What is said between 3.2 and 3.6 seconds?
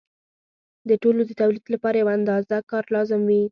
وي